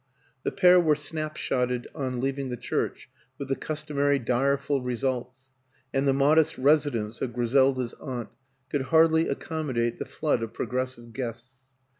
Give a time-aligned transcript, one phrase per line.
[0.41, 3.07] The pair were snapshotted on leaving the church
[3.37, 5.51] with the customary direful results,
[5.93, 8.29] and the modest residence of Griselda's aunt
[8.71, 11.61] could hardly accommodate the flood of pro gressive guests.